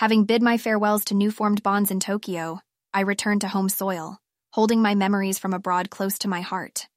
Having 0.00 0.24
bid 0.24 0.42
my 0.42 0.56
farewells 0.56 1.04
to 1.04 1.14
new 1.14 1.30
formed 1.30 1.62
bonds 1.62 1.90
in 1.90 2.00
Tokyo, 2.00 2.60
I 2.94 3.02
returned 3.02 3.42
to 3.42 3.48
home 3.48 3.68
soil, 3.68 4.16
holding 4.50 4.80
my 4.80 4.94
memories 4.94 5.38
from 5.38 5.52
abroad 5.52 5.90
close 5.90 6.18
to 6.20 6.28
my 6.28 6.40
heart. 6.40 6.88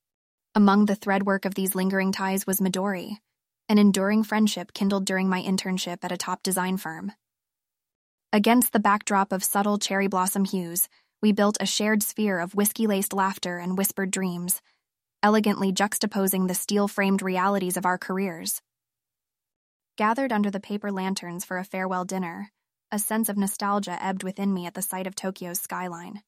Among 0.56 0.86
the 0.86 0.96
threadwork 0.96 1.44
of 1.44 1.54
these 1.54 1.76
lingering 1.76 2.14
ties 2.14 2.48
was 2.48 2.62
Midori, 2.62 3.18
an 3.68 3.78
enduring 3.78 4.24
friendship 4.24 4.72
kindled 4.72 5.04
during 5.04 5.28
my 5.28 5.42
internship 5.42 5.98
at 6.02 6.14
a 6.14 6.18
top 6.18 6.44
design 6.44 6.78
firm. 6.78 7.12
Against 8.32 8.72
the 8.72 8.80
backdrop 8.80 9.34
of 9.34 9.44
subtle 9.44 9.78
cherry 9.78 10.08
blossom 10.08 10.46
hues, 10.46 10.88
we 11.22 11.34
built 11.34 11.58
a 11.60 11.66
shared 11.66 12.04
sphere 12.04 12.40
of 12.40 12.56
whiskey 12.56 12.88
laced 12.88 13.12
laughter 13.12 13.58
and 13.58 13.78
whispered 13.78 14.12
dreams, 14.12 14.62
elegantly 15.22 15.74
juxtaposing 15.74 16.48
the 16.48 16.56
steel 16.56 16.88
framed 16.88 17.22
realities 17.22 17.76
of 17.76 17.86
our 17.86 17.98
careers. 17.98 18.62
Gathered 19.98 20.32
under 20.32 20.50
the 20.50 20.62
paper 20.62 20.90
lanterns 20.90 21.44
for 21.44 21.58
a 21.58 21.66
farewell 21.66 22.06
dinner, 22.06 22.50
a 22.94 23.00
sense 23.00 23.28
of 23.28 23.38
nostalgia 23.38 23.98
ebbed 24.00 24.24
within 24.24 24.54
me 24.54 24.68
at 24.68 24.76
the 24.76 24.82
sight 24.84 25.08
of 25.08 25.16
Tokyo's 25.16 25.60
skyline. 25.60 26.22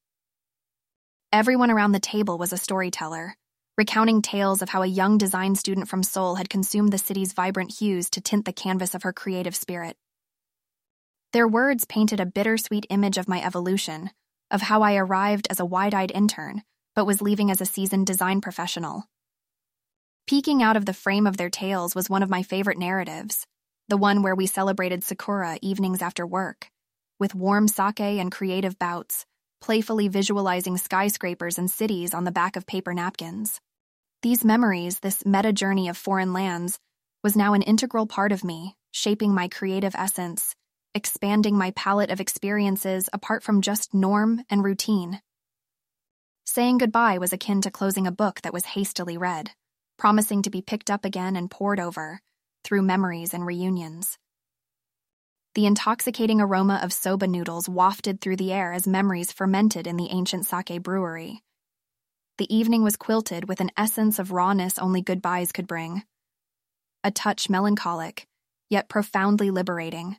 Everyone 1.32 1.70
around 1.70 1.92
the 1.92 2.00
table 2.00 2.38
was 2.38 2.52
a 2.52 2.56
storyteller, 2.56 3.36
recounting 3.78 4.20
tales 4.20 4.62
of 4.62 4.70
how 4.70 4.82
a 4.82 4.86
young 4.86 5.16
design 5.16 5.54
student 5.54 5.88
from 5.88 6.02
Seoul 6.02 6.34
had 6.34 6.50
consumed 6.50 6.92
the 6.92 6.98
city's 6.98 7.34
vibrant 7.34 7.78
hues 7.78 8.10
to 8.10 8.20
tint 8.20 8.46
the 8.46 8.52
canvas 8.52 8.96
of 8.96 9.04
her 9.04 9.12
creative 9.12 9.54
spirit. 9.54 9.96
Their 11.32 11.46
words 11.46 11.84
painted 11.84 12.18
a 12.18 12.26
bittersweet 12.26 12.86
image 12.90 13.16
of 13.16 13.28
my 13.28 13.40
evolution, 13.40 14.10
of 14.50 14.62
how 14.62 14.82
I 14.82 14.96
arrived 14.96 15.46
as 15.48 15.60
a 15.60 15.64
wide 15.64 15.94
eyed 15.94 16.10
intern, 16.10 16.64
but 16.96 17.06
was 17.06 17.22
leaving 17.22 17.48
as 17.48 17.60
a 17.60 17.66
seasoned 17.66 18.08
design 18.08 18.40
professional. 18.40 19.04
Peeking 20.26 20.64
out 20.64 20.76
of 20.76 20.84
the 20.84 20.92
frame 20.92 21.28
of 21.28 21.36
their 21.36 21.50
tales 21.50 21.94
was 21.94 22.10
one 22.10 22.24
of 22.24 22.30
my 22.30 22.42
favorite 22.42 22.78
narratives, 22.78 23.46
the 23.88 23.96
one 23.96 24.22
where 24.22 24.34
we 24.34 24.46
celebrated 24.46 25.04
Sakura 25.04 25.58
evenings 25.62 26.02
after 26.02 26.26
work, 26.26 26.68
with 27.20 27.36
warm 27.36 27.68
sake 27.68 28.00
and 28.00 28.32
creative 28.32 28.78
bouts, 28.78 29.24
playfully 29.60 30.08
visualizing 30.08 30.76
skyscrapers 30.76 31.56
and 31.56 31.70
cities 31.70 32.12
on 32.12 32.24
the 32.24 32.32
back 32.32 32.56
of 32.56 32.66
paper 32.66 32.92
napkins. 32.92 33.60
These 34.22 34.44
memories, 34.44 34.98
this 34.98 35.24
meta 35.24 35.52
journey 35.52 35.88
of 35.88 35.96
foreign 35.96 36.32
lands, 36.32 36.80
was 37.22 37.36
now 37.36 37.54
an 37.54 37.62
integral 37.62 38.08
part 38.08 38.32
of 38.32 38.42
me, 38.42 38.74
shaping 38.90 39.32
my 39.32 39.46
creative 39.46 39.94
essence, 39.94 40.56
expanding 40.94 41.56
my 41.56 41.70
palette 41.72 42.10
of 42.10 42.20
experiences 42.20 43.08
apart 43.12 43.44
from 43.44 43.62
just 43.62 43.94
norm 43.94 44.42
and 44.50 44.64
routine. 44.64 45.20
Saying 46.44 46.78
goodbye 46.78 47.18
was 47.18 47.32
akin 47.32 47.60
to 47.62 47.70
closing 47.70 48.06
a 48.08 48.12
book 48.12 48.40
that 48.42 48.52
was 48.52 48.64
hastily 48.64 49.16
read, 49.16 49.52
promising 49.96 50.42
to 50.42 50.50
be 50.50 50.60
picked 50.60 50.90
up 50.90 51.04
again 51.04 51.36
and 51.36 51.50
pored 51.50 51.78
over 51.78 52.20
through 52.66 52.82
memories 52.82 53.32
and 53.32 53.46
reunions. 53.46 54.18
The 55.54 55.66
intoxicating 55.66 56.40
aroma 56.40 56.80
of 56.82 56.92
soba 56.92 57.28
noodles 57.28 57.68
wafted 57.68 58.20
through 58.20 58.36
the 58.36 58.52
air 58.52 58.72
as 58.72 58.86
memories 58.86 59.32
fermented 59.32 59.86
in 59.86 59.96
the 59.96 60.10
ancient 60.10 60.44
sake 60.44 60.82
brewery. 60.82 61.42
The 62.38 62.54
evening 62.54 62.82
was 62.82 62.96
quilted 62.96 63.48
with 63.48 63.60
an 63.60 63.70
essence 63.76 64.18
of 64.18 64.32
rawness 64.32 64.78
only 64.78 65.00
goodbyes 65.00 65.52
could 65.52 65.66
bring. 65.66 66.02
A 67.04 67.10
touch 67.10 67.48
melancholic, 67.48 68.26
yet 68.68 68.88
profoundly 68.88 69.50
liberating. 69.50 70.16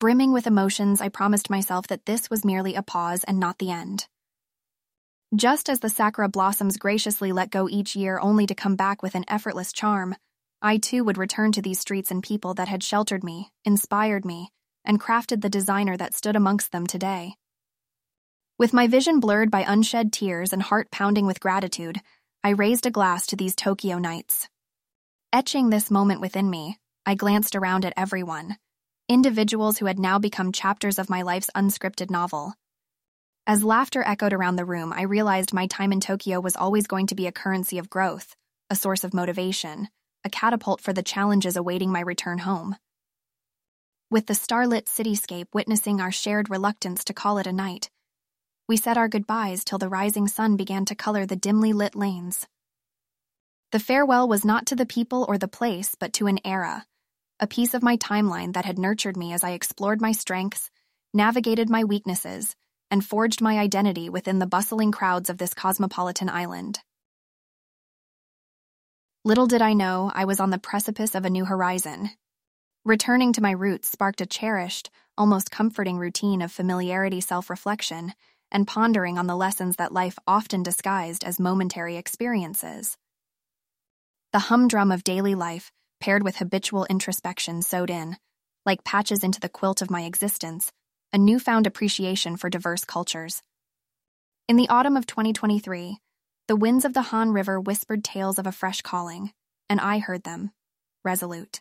Brimming 0.00 0.32
with 0.32 0.46
emotions, 0.46 1.02
I 1.02 1.10
promised 1.10 1.50
myself 1.50 1.86
that 1.88 2.06
this 2.06 2.30
was 2.30 2.44
merely 2.46 2.74
a 2.74 2.82
pause 2.82 3.24
and 3.24 3.38
not 3.38 3.58
the 3.58 3.70
end. 3.70 4.08
Just 5.36 5.68
as 5.68 5.78
the 5.80 5.90
sakura 5.90 6.28
blossoms 6.28 6.78
graciously 6.78 7.30
let 7.30 7.50
go 7.50 7.68
each 7.68 7.94
year 7.94 8.18
only 8.18 8.46
to 8.46 8.54
come 8.54 8.74
back 8.74 9.02
with 9.02 9.14
an 9.14 9.26
effortless 9.28 9.72
charm, 9.72 10.16
I 10.62 10.76
too 10.76 11.04
would 11.04 11.16
return 11.16 11.52
to 11.52 11.62
these 11.62 11.80
streets 11.80 12.10
and 12.10 12.22
people 12.22 12.54
that 12.54 12.68
had 12.68 12.82
sheltered 12.82 13.24
me, 13.24 13.50
inspired 13.64 14.24
me, 14.24 14.50
and 14.84 15.00
crafted 15.00 15.40
the 15.40 15.48
designer 15.48 15.96
that 15.96 16.14
stood 16.14 16.36
amongst 16.36 16.70
them 16.70 16.86
today. 16.86 17.34
With 18.58 18.74
my 18.74 18.86
vision 18.86 19.20
blurred 19.20 19.50
by 19.50 19.64
unshed 19.66 20.12
tears 20.12 20.52
and 20.52 20.62
heart 20.62 20.90
pounding 20.90 21.24
with 21.24 21.40
gratitude, 21.40 22.00
I 22.44 22.50
raised 22.50 22.84
a 22.84 22.90
glass 22.90 23.26
to 23.28 23.36
these 23.36 23.56
Tokyo 23.56 23.98
nights. 23.98 24.48
Etching 25.32 25.70
this 25.70 25.90
moment 25.90 26.20
within 26.20 26.50
me, 26.50 26.78
I 27.06 27.14
glanced 27.14 27.56
around 27.56 27.84
at 27.84 27.94
everyone 27.96 28.56
individuals 29.08 29.76
who 29.78 29.86
had 29.86 29.98
now 29.98 30.20
become 30.20 30.52
chapters 30.52 30.96
of 30.96 31.10
my 31.10 31.22
life's 31.22 31.50
unscripted 31.56 32.10
novel. 32.10 32.54
As 33.44 33.64
laughter 33.64 34.04
echoed 34.06 34.32
around 34.32 34.54
the 34.54 34.64
room, 34.64 34.92
I 34.92 35.02
realized 35.02 35.52
my 35.52 35.66
time 35.66 35.90
in 35.90 35.98
Tokyo 35.98 36.38
was 36.38 36.54
always 36.54 36.86
going 36.86 37.08
to 37.08 37.16
be 37.16 37.26
a 37.26 37.32
currency 37.32 37.78
of 37.78 37.90
growth, 37.90 38.36
a 38.68 38.76
source 38.76 39.02
of 39.02 39.12
motivation, 39.12 39.88
a 40.24 40.30
catapult 40.30 40.80
for 40.80 40.92
the 40.92 41.02
challenges 41.02 41.56
awaiting 41.56 41.90
my 41.90 42.00
return 42.00 42.38
home. 42.38 42.76
With 44.10 44.26
the 44.26 44.34
starlit 44.34 44.86
cityscape 44.86 45.46
witnessing 45.54 46.00
our 46.00 46.12
shared 46.12 46.50
reluctance 46.50 47.04
to 47.04 47.14
call 47.14 47.38
it 47.38 47.46
a 47.46 47.52
night, 47.52 47.90
we 48.68 48.76
said 48.76 48.98
our 48.98 49.08
goodbyes 49.08 49.64
till 49.64 49.78
the 49.78 49.88
rising 49.88 50.28
sun 50.28 50.56
began 50.56 50.84
to 50.86 50.94
color 50.94 51.26
the 51.26 51.36
dimly 51.36 51.72
lit 51.72 51.96
lanes. 51.96 52.46
The 53.72 53.80
farewell 53.80 54.28
was 54.28 54.44
not 54.44 54.66
to 54.66 54.76
the 54.76 54.86
people 54.86 55.24
or 55.28 55.38
the 55.38 55.48
place, 55.48 55.94
but 55.94 56.12
to 56.14 56.26
an 56.26 56.40
era, 56.44 56.84
a 57.38 57.46
piece 57.46 57.72
of 57.72 57.82
my 57.82 57.96
timeline 57.96 58.52
that 58.52 58.64
had 58.64 58.78
nurtured 58.78 59.16
me 59.16 59.32
as 59.32 59.42
I 59.42 59.52
explored 59.52 60.00
my 60.00 60.12
strengths, 60.12 60.70
navigated 61.14 61.70
my 61.70 61.84
weaknesses, 61.84 62.54
and 62.90 63.04
forged 63.04 63.40
my 63.40 63.58
identity 63.58 64.10
within 64.10 64.40
the 64.40 64.46
bustling 64.46 64.92
crowds 64.92 65.30
of 65.30 65.38
this 65.38 65.54
cosmopolitan 65.54 66.28
island. 66.28 66.80
Little 69.30 69.46
did 69.46 69.62
I 69.62 69.74
know 69.74 70.10
I 70.12 70.24
was 70.24 70.40
on 70.40 70.50
the 70.50 70.58
precipice 70.58 71.14
of 71.14 71.24
a 71.24 71.30
new 71.30 71.44
horizon. 71.44 72.10
Returning 72.84 73.32
to 73.34 73.40
my 73.40 73.52
roots 73.52 73.88
sparked 73.88 74.20
a 74.20 74.26
cherished, 74.26 74.90
almost 75.16 75.52
comforting 75.52 75.98
routine 75.98 76.42
of 76.42 76.50
familiarity 76.50 77.20
self 77.20 77.48
reflection 77.48 78.12
and 78.50 78.66
pondering 78.66 79.18
on 79.18 79.28
the 79.28 79.36
lessons 79.36 79.76
that 79.76 79.92
life 79.92 80.18
often 80.26 80.64
disguised 80.64 81.22
as 81.22 81.38
momentary 81.38 81.96
experiences. 81.96 82.96
The 84.32 84.40
humdrum 84.50 84.90
of 84.90 85.04
daily 85.04 85.36
life 85.36 85.70
paired 86.00 86.24
with 86.24 86.38
habitual 86.38 86.84
introspection 86.86 87.62
sewed 87.62 87.88
in, 87.88 88.16
like 88.66 88.82
patches 88.82 89.22
into 89.22 89.38
the 89.38 89.48
quilt 89.48 89.80
of 89.80 89.92
my 89.92 90.02
existence, 90.06 90.72
a 91.12 91.18
newfound 91.18 91.68
appreciation 91.68 92.36
for 92.36 92.50
diverse 92.50 92.84
cultures. 92.84 93.44
In 94.48 94.56
the 94.56 94.68
autumn 94.68 94.96
of 94.96 95.06
2023, 95.06 96.00
the 96.50 96.56
winds 96.56 96.84
of 96.84 96.94
the 96.94 97.02
Han 97.02 97.30
River 97.30 97.60
whispered 97.60 98.02
tales 98.02 98.36
of 98.36 98.44
a 98.44 98.50
fresh 98.50 98.82
calling, 98.82 99.32
and 99.68 99.80
I 99.80 100.00
heard 100.00 100.24
them, 100.24 100.50
resolute. 101.04 101.60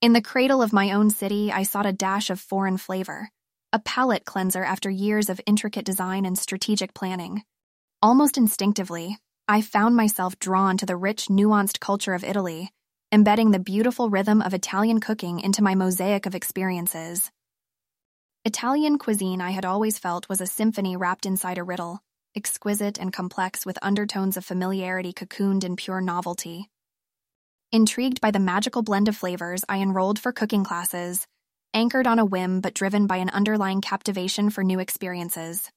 In 0.00 0.12
the 0.12 0.20
cradle 0.20 0.60
of 0.60 0.72
my 0.72 0.90
own 0.90 1.08
city, 1.08 1.52
I 1.52 1.62
sought 1.62 1.86
a 1.86 1.92
dash 1.92 2.30
of 2.30 2.40
foreign 2.40 2.78
flavor, 2.78 3.30
a 3.72 3.78
palate 3.78 4.24
cleanser 4.24 4.64
after 4.64 4.90
years 4.90 5.28
of 5.30 5.40
intricate 5.46 5.84
design 5.84 6.26
and 6.26 6.36
strategic 6.36 6.94
planning. 6.94 7.44
Almost 8.02 8.36
instinctively, 8.36 9.18
I 9.46 9.60
found 9.60 9.94
myself 9.94 10.36
drawn 10.40 10.76
to 10.78 10.86
the 10.86 10.96
rich, 10.96 11.28
nuanced 11.28 11.78
culture 11.78 12.14
of 12.14 12.24
Italy 12.24 12.72
embedding 13.12 13.52
the 13.52 13.60
beautiful 13.60 14.10
rhythm 14.10 14.42
of 14.42 14.52
Italian 14.52 14.98
cooking 14.98 15.38
into 15.38 15.62
my 15.62 15.76
mosaic 15.76 16.26
of 16.26 16.34
experiences. 16.34 17.30
Italian 18.44 18.98
cuisine, 18.98 19.40
I 19.40 19.52
had 19.52 19.64
always 19.64 19.96
felt, 19.96 20.28
was 20.28 20.40
a 20.40 20.46
symphony 20.48 20.96
wrapped 20.96 21.24
inside 21.24 21.58
a 21.58 21.62
riddle, 21.62 22.00
exquisite 22.36 22.98
and 22.98 23.12
complex 23.12 23.66
with 23.66 23.78
undertones 23.82 24.36
of 24.36 24.44
familiarity 24.44 25.12
cocooned 25.12 25.64
in 25.64 25.76
pure 25.76 26.00
novelty. 26.00 26.68
Intrigued 27.72 28.20
by 28.20 28.30
the 28.30 28.38
magical 28.38 28.82
blend 28.82 29.08
of 29.08 29.16
flavors, 29.16 29.64
I 29.68 29.78
enrolled 29.78 30.18
for 30.18 30.32
cooking 30.32 30.64
classes, 30.64 31.26
anchored 31.72 32.06
on 32.06 32.18
a 32.18 32.24
whim 32.24 32.60
but 32.60 32.74
driven 32.74 33.06
by 33.06 33.16
an 33.18 33.30
underlying 33.30 33.80
captivation 33.80 34.50
for 34.50 34.64
new 34.64 34.80
experiences. 34.80 35.70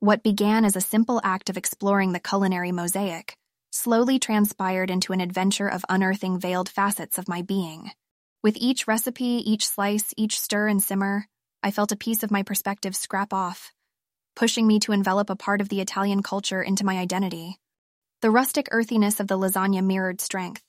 What 0.00 0.22
began 0.22 0.64
as 0.64 0.76
a 0.76 0.80
simple 0.80 1.20
act 1.24 1.50
of 1.50 1.56
exploring 1.56 2.12
the 2.12 2.20
culinary 2.20 2.70
mosaic 2.70 3.36
slowly 3.72 4.18
transpired 4.18 4.90
into 4.90 5.12
an 5.12 5.20
adventure 5.20 5.68
of 5.68 5.84
unearthing 5.88 6.38
veiled 6.38 6.68
facets 6.68 7.18
of 7.18 7.28
my 7.28 7.42
being. 7.42 7.90
With 8.42 8.56
each 8.58 8.86
recipe, 8.86 9.42
each 9.50 9.66
slice, 9.66 10.14
each 10.16 10.40
stir 10.40 10.68
and 10.68 10.82
simmer, 10.82 11.26
I 11.62 11.70
felt 11.70 11.92
a 11.92 11.96
piece 11.96 12.22
of 12.22 12.30
my 12.30 12.42
perspective 12.42 12.94
scrap 12.94 13.32
off, 13.32 13.72
pushing 14.36 14.66
me 14.66 14.78
to 14.78 14.92
envelop 14.92 15.30
a 15.30 15.36
part 15.36 15.60
of 15.60 15.70
the 15.70 15.80
Italian 15.80 16.22
culture 16.22 16.62
into 16.62 16.84
my 16.84 16.98
identity. 16.98 17.58
The 18.20 18.30
rustic 18.30 18.68
earthiness 18.70 19.18
of 19.18 19.26
the 19.26 19.38
lasagna 19.38 19.82
mirrored 19.82 20.20
strength. 20.20 20.62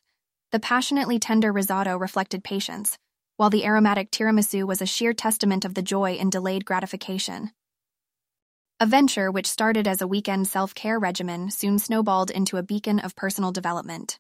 The 0.52 0.60
passionately 0.60 1.20
tender 1.20 1.52
risotto 1.52 1.98
reflected 1.98 2.44
patience, 2.44 2.98
while 3.36 3.50
the 3.50 3.66
aromatic 3.66 4.10
tiramisu 4.10 4.66
was 4.66 4.82
a 4.82 4.86
sheer 4.86 5.14
testament 5.14 5.66
of 5.66 5.74
the 5.74 5.82
joy 5.82 6.14
in 6.14 6.30
delayed 6.30 6.64
gratification. 6.66 7.52
A 8.80 8.86
venture 8.86 9.32
which 9.32 9.48
started 9.48 9.88
as 9.88 10.02
a 10.02 10.08
weekend 10.08 10.48
self 10.48 10.74
care 10.74 10.98
regimen 10.98 11.52
soon 11.52 11.78
snowballed 11.78 12.32
into 12.32 12.58
a 12.58 12.64
beacon 12.64 13.00
of 13.00 13.16
personal 13.16 13.52
development. 13.52 14.18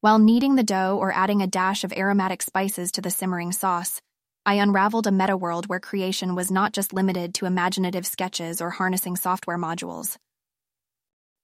While 0.00 0.18
kneading 0.18 0.56
the 0.56 0.62
dough 0.62 0.98
or 1.00 1.10
adding 1.12 1.40
a 1.40 1.46
dash 1.46 1.84
of 1.84 1.92
aromatic 1.92 2.42
spices 2.42 2.92
to 2.92 3.00
the 3.00 3.10
simmering 3.10 3.52
sauce, 3.52 4.00
I 4.46 4.54
unraveled 4.54 5.06
a 5.06 5.12
meta 5.12 5.36
world 5.36 5.68
where 5.68 5.80
creation 5.80 6.34
was 6.34 6.50
not 6.50 6.72
just 6.72 6.92
limited 6.92 7.34
to 7.34 7.46
imaginative 7.46 8.06
sketches 8.06 8.60
or 8.60 8.70
harnessing 8.70 9.16
software 9.16 9.58
modules. 9.58 10.16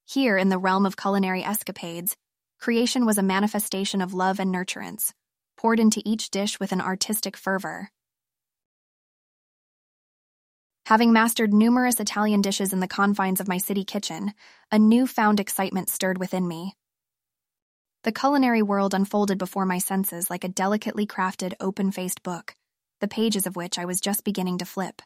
Here, 0.05 0.37
in 0.37 0.49
the 0.49 0.57
realm 0.57 0.85
of 0.85 0.97
culinary 0.97 1.43
escapades, 1.43 2.15
creation 2.59 3.05
was 3.05 3.17
a 3.17 3.23
manifestation 3.23 4.01
of 4.01 4.13
love 4.13 4.39
and 4.39 4.53
nurturance, 4.53 5.13
poured 5.57 5.79
into 5.79 6.01
each 6.05 6.29
dish 6.29 6.59
with 6.59 6.71
an 6.71 6.81
artistic 6.81 7.35
fervor. 7.37 7.89
Having 10.85 11.13
mastered 11.13 11.51
numerous 11.51 11.99
Italian 11.99 12.41
dishes 12.41 12.71
in 12.71 12.79
the 12.79 12.87
confines 12.87 13.41
of 13.41 13.47
my 13.47 13.57
city 13.57 13.83
kitchen, 13.83 14.33
a 14.71 14.77
newfound 14.77 15.39
excitement 15.39 15.89
stirred 15.89 16.19
within 16.19 16.47
me. 16.47 16.75
The 18.03 18.11
culinary 18.11 18.61
world 18.61 18.93
unfolded 18.93 19.39
before 19.39 19.65
my 19.65 19.79
senses 19.79 20.29
like 20.29 20.43
a 20.43 20.47
delicately 20.47 21.07
crafted, 21.07 21.53
open 21.59 21.91
faced 21.91 22.21
book, 22.21 22.55
the 23.01 23.07
pages 23.07 23.45
of 23.45 23.55
which 23.55 23.77
I 23.77 23.85
was 23.85 24.01
just 24.01 24.23
beginning 24.23 24.57
to 24.59 24.65
flip. 24.65 25.01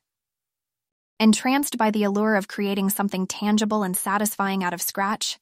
Entranced 1.19 1.77
by 1.77 1.91
the 1.91 2.03
allure 2.03 2.35
of 2.35 2.47
creating 2.47 2.89
something 2.89 3.27
tangible 3.27 3.83
and 3.83 3.97
satisfying 3.97 4.63
out 4.63 4.73
of 4.73 4.81
scratch, 4.81 5.37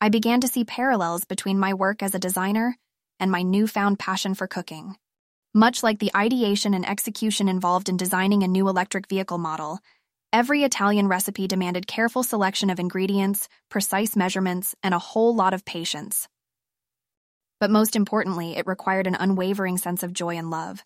I 0.00 0.08
began 0.08 0.40
to 0.40 0.48
see 0.48 0.64
parallels 0.64 1.24
between 1.24 1.58
my 1.58 1.72
work 1.72 2.02
as 2.02 2.14
a 2.14 2.18
designer 2.18 2.76
and 3.18 3.30
my 3.30 3.42
newfound 3.42 3.98
passion 3.98 4.34
for 4.34 4.46
cooking. 4.46 4.96
Much 5.54 5.82
like 5.82 6.00
the 6.00 6.10
ideation 6.16 6.74
and 6.74 6.88
execution 6.88 7.48
involved 7.48 7.88
in 7.88 7.96
designing 7.96 8.42
a 8.42 8.48
new 8.48 8.68
electric 8.68 9.08
vehicle 9.08 9.38
model, 9.38 9.78
every 10.32 10.64
Italian 10.64 11.08
recipe 11.08 11.46
demanded 11.46 11.86
careful 11.86 12.22
selection 12.22 12.68
of 12.68 12.80
ingredients, 12.80 13.48
precise 13.68 14.16
measurements, 14.16 14.74
and 14.82 14.92
a 14.92 14.98
whole 14.98 15.34
lot 15.34 15.54
of 15.54 15.64
patience. 15.64 16.26
But 17.60 17.70
most 17.70 17.94
importantly, 17.94 18.56
it 18.56 18.66
required 18.66 19.06
an 19.06 19.14
unwavering 19.14 19.78
sense 19.78 20.02
of 20.02 20.12
joy 20.12 20.36
and 20.36 20.50
love, 20.50 20.82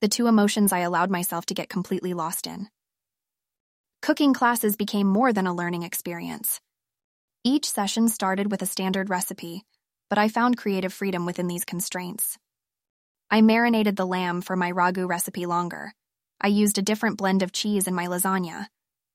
the 0.00 0.08
two 0.08 0.26
emotions 0.26 0.72
I 0.72 0.80
allowed 0.80 1.10
myself 1.10 1.44
to 1.46 1.54
get 1.54 1.68
completely 1.68 2.14
lost 2.14 2.46
in. 2.46 2.68
Cooking 4.00 4.32
classes 4.32 4.76
became 4.76 5.06
more 5.06 5.30
than 5.30 5.46
a 5.46 5.54
learning 5.54 5.82
experience. 5.82 6.58
Each 7.44 7.70
session 7.70 8.08
started 8.08 8.50
with 8.50 8.62
a 8.62 8.66
standard 8.66 9.10
recipe, 9.10 9.64
but 10.08 10.18
I 10.18 10.28
found 10.28 10.56
creative 10.56 10.92
freedom 10.92 11.26
within 11.26 11.48
these 11.48 11.66
constraints. 11.66 12.38
I 13.30 13.42
marinated 13.42 13.96
the 13.96 14.06
lamb 14.06 14.40
for 14.40 14.56
my 14.56 14.72
ragu 14.72 15.06
recipe 15.06 15.44
longer. 15.44 15.92
I 16.40 16.48
used 16.48 16.78
a 16.78 16.82
different 16.82 17.18
blend 17.18 17.42
of 17.42 17.52
cheese 17.52 17.86
in 17.86 17.94
my 17.94 18.06
lasagna. 18.06 18.66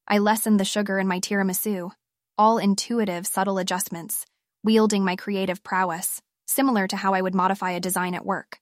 I 0.07 0.19
lessened 0.19 0.59
the 0.59 0.65
sugar 0.65 0.99
in 0.99 1.07
my 1.07 1.19
tiramisu. 1.19 1.91
All 2.37 2.59
intuitive, 2.59 3.25
subtle 3.25 3.57
adjustments, 3.57 4.25
wielding 4.63 5.03
my 5.03 5.15
creative 5.15 5.63
prowess, 5.63 6.21
similar 6.45 6.87
to 6.87 6.95
how 6.95 7.13
I 7.13 7.21
would 7.21 7.33
modify 7.33 7.71
a 7.71 7.79
design 7.79 8.13
at 8.13 8.25
work. 8.25 8.59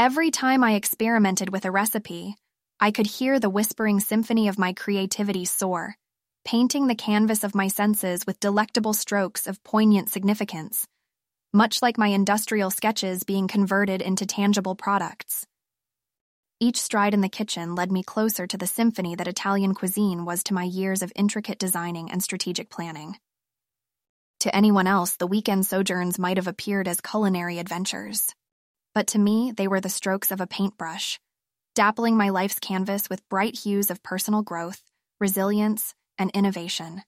Every 0.00 0.30
time 0.30 0.64
I 0.64 0.76
experimented 0.76 1.50
with 1.50 1.66
a 1.66 1.70
recipe, 1.70 2.34
I 2.80 2.90
could 2.90 3.06
hear 3.06 3.38
the 3.38 3.50
whispering 3.50 4.00
symphony 4.00 4.48
of 4.48 4.58
my 4.58 4.72
creativity 4.72 5.44
soar 5.44 5.94
painting 6.42 6.86
the 6.86 6.94
canvas 6.94 7.44
of 7.44 7.54
my 7.54 7.68
senses 7.68 8.24
with 8.26 8.40
delectable 8.40 8.94
strokes 8.94 9.46
of 9.46 9.62
poignant 9.62 10.08
significance, 10.08 10.86
much 11.52 11.82
like 11.82 11.98
my 11.98 12.06
industrial 12.06 12.70
sketches 12.70 13.24
being 13.24 13.46
converted 13.46 14.00
into 14.00 14.24
tangible 14.24 14.74
products. 14.74 15.44
Each 16.60 16.80
stride 16.80 17.12
in 17.12 17.20
the 17.20 17.28
kitchen 17.28 17.74
led 17.74 17.92
me 17.92 18.02
closer 18.02 18.46
to 18.46 18.56
the 18.56 18.66
symphony 18.66 19.16
that 19.16 19.28
Italian 19.28 19.74
cuisine 19.74 20.24
was 20.24 20.42
to 20.44 20.54
my 20.54 20.64
years 20.64 21.02
of 21.02 21.12
intricate 21.14 21.58
designing 21.58 22.10
and 22.10 22.22
strategic 22.22 22.70
planning. 22.70 23.18
To 24.40 24.56
anyone 24.56 24.86
else, 24.86 25.16
the 25.16 25.26
weekend 25.26 25.66
sojourns 25.66 26.18
might 26.18 26.38
have 26.38 26.48
appeared 26.48 26.88
as 26.88 27.02
culinary 27.02 27.58
adventures. 27.58 28.34
But 28.94 29.06
to 29.08 29.18
me, 29.18 29.52
they 29.52 29.68
were 29.68 29.80
the 29.80 29.88
strokes 29.88 30.30
of 30.30 30.40
a 30.40 30.46
paintbrush, 30.46 31.20
dappling 31.74 32.14
my 32.16 32.30
life's 32.30 32.58
canvas 32.58 33.08
with 33.08 33.28
bright 33.28 33.58
hues 33.58 33.90
of 33.90 34.02
personal 34.02 34.42
growth, 34.42 34.82
resilience, 35.20 35.94
and 36.18 36.30
innovation. 36.32 37.02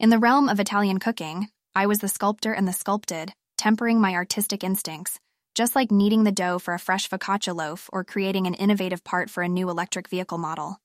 In 0.00 0.10
the 0.10 0.18
realm 0.18 0.48
of 0.48 0.60
Italian 0.60 0.98
cooking, 0.98 1.48
I 1.74 1.86
was 1.86 2.00
the 2.00 2.08
sculptor 2.08 2.52
and 2.52 2.66
the 2.66 2.72
sculpted, 2.72 3.32
tempering 3.56 4.00
my 4.00 4.14
artistic 4.14 4.64
instincts, 4.64 5.18
just 5.54 5.74
like 5.74 5.90
kneading 5.90 6.24
the 6.24 6.32
dough 6.32 6.58
for 6.58 6.74
a 6.74 6.78
fresh 6.78 7.08
focaccia 7.08 7.54
loaf 7.54 7.88
or 7.92 8.04
creating 8.04 8.46
an 8.46 8.54
innovative 8.54 9.02
part 9.04 9.30
for 9.30 9.42
a 9.42 9.48
new 9.48 9.70
electric 9.70 10.08
vehicle 10.08 10.38
model. 10.38 10.78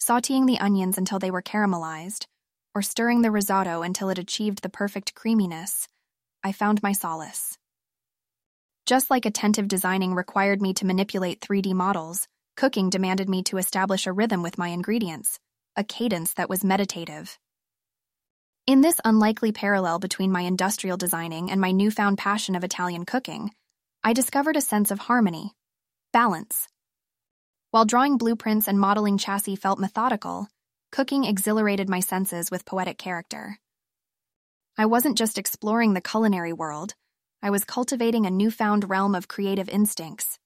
Sauteing 0.00 0.46
the 0.46 0.58
onions 0.58 0.98
until 0.98 1.18
they 1.18 1.30
were 1.30 1.42
caramelized, 1.42 2.26
or 2.74 2.82
stirring 2.82 3.22
the 3.22 3.30
risotto 3.30 3.82
until 3.82 4.08
it 4.08 4.18
achieved 4.18 4.62
the 4.62 4.68
perfect 4.68 5.14
creaminess, 5.14 5.86
I 6.42 6.52
found 6.52 6.82
my 6.82 6.92
solace. 6.92 7.58
Just 8.84 9.10
like 9.10 9.26
attentive 9.26 9.68
designing 9.68 10.12
required 10.12 10.60
me 10.60 10.74
to 10.74 10.86
manipulate 10.86 11.40
3D 11.40 11.72
models, 11.72 12.26
cooking 12.56 12.90
demanded 12.90 13.28
me 13.28 13.44
to 13.44 13.58
establish 13.58 14.08
a 14.08 14.12
rhythm 14.12 14.42
with 14.42 14.58
my 14.58 14.68
ingredients, 14.68 15.38
a 15.76 15.84
cadence 15.84 16.34
that 16.34 16.48
was 16.48 16.64
meditative. 16.64 17.38
In 18.66 18.80
this 18.80 19.00
unlikely 19.04 19.52
parallel 19.52 20.00
between 20.00 20.32
my 20.32 20.40
industrial 20.40 20.96
designing 20.96 21.48
and 21.48 21.60
my 21.60 21.70
newfound 21.70 22.18
passion 22.18 22.56
of 22.56 22.64
Italian 22.64 23.04
cooking, 23.04 23.52
I 24.02 24.12
discovered 24.12 24.56
a 24.56 24.60
sense 24.60 24.90
of 24.90 24.98
harmony, 24.98 25.52
balance. 26.12 26.66
While 27.70 27.84
drawing 27.84 28.18
blueprints 28.18 28.66
and 28.66 28.80
modeling 28.80 29.16
chassis 29.16 29.56
felt 29.56 29.78
methodical, 29.78 30.48
cooking 30.90 31.24
exhilarated 31.24 31.88
my 31.88 32.00
senses 32.00 32.50
with 32.50 32.66
poetic 32.66 32.98
character. 32.98 33.58
I 34.76 34.86
wasn't 34.86 35.18
just 35.18 35.38
exploring 35.38 35.94
the 35.94 36.00
culinary 36.00 36.52
world, 36.52 36.94
I 37.44 37.50
was 37.50 37.64
cultivating 37.64 38.24
a 38.24 38.30
newfound 38.30 38.88
realm 38.88 39.16
of 39.16 39.26
creative 39.26 39.68
instincts. 39.68 40.38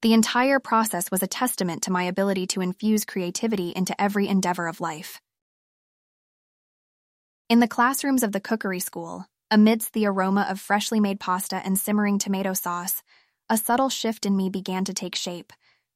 The 0.00 0.14
entire 0.14 0.58
process 0.58 1.10
was 1.10 1.22
a 1.22 1.26
testament 1.26 1.82
to 1.82 1.92
my 1.92 2.04
ability 2.04 2.46
to 2.48 2.62
infuse 2.62 3.04
creativity 3.04 3.68
into 3.70 3.98
every 4.00 4.26
endeavor 4.26 4.66
of 4.66 4.80
life. 4.80 5.20
In 7.50 7.60
the 7.60 7.68
classrooms 7.68 8.22
of 8.22 8.32
the 8.32 8.40
cookery 8.40 8.80
school, 8.80 9.26
amidst 9.50 9.92
the 9.92 10.06
aroma 10.06 10.46
of 10.48 10.58
freshly 10.58 11.00
made 11.00 11.20
pasta 11.20 11.56
and 11.56 11.78
simmering 11.78 12.18
tomato 12.18 12.54
sauce, 12.54 13.02
a 13.50 13.58
subtle 13.58 13.90
shift 13.90 14.24
in 14.24 14.34
me 14.34 14.48
began 14.48 14.86
to 14.86 14.94
take 14.94 15.14
shape, 15.14 15.52